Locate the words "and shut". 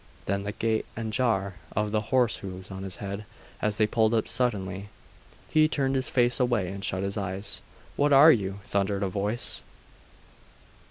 6.71-7.03